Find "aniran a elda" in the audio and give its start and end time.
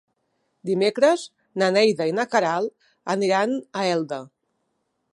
3.17-4.23